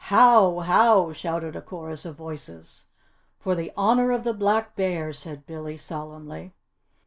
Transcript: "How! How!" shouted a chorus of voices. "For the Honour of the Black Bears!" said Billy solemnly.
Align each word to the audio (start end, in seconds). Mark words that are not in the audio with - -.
"How! 0.05 0.61
How!" 0.61 1.13
shouted 1.13 1.55
a 1.55 1.61
chorus 1.61 2.05
of 2.05 2.15
voices. 2.15 2.87
"For 3.37 3.53
the 3.53 3.71
Honour 3.77 4.11
of 4.13 4.23
the 4.23 4.33
Black 4.33 4.75
Bears!" 4.75 5.19
said 5.19 5.45
Billy 5.45 5.77
solemnly. 5.77 6.55